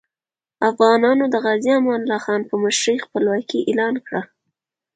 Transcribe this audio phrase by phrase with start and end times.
[0.69, 4.21] افغانانو د غازي امان الله خان په مشرۍ خپلواکي اعلان کړه.